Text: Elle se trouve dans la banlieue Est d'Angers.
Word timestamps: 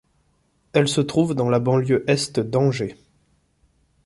Elle 0.73 0.87
se 0.87 0.99
trouve 1.01 1.35
dans 1.35 1.47
la 1.47 1.59
banlieue 1.59 2.03
Est 2.09 2.39
d'Angers. 2.39 2.97